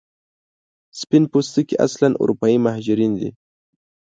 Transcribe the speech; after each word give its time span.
سپین 0.99 1.23
پوستکي 1.31 1.75
اصلا 1.85 2.07
اروپایي 2.21 2.57
مهاجرین 2.65 3.11
دي. 3.19 3.29